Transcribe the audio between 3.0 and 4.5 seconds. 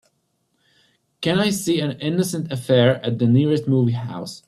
at the nearest movie house.